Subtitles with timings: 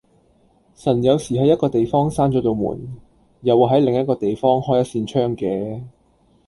[0.73, 2.97] 神有時喺一個地方閂左度門，
[3.41, 5.83] 又會喺另一個地方開一扇窗嘅